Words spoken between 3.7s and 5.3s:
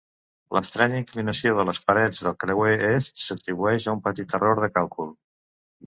a un petit error de càlcul.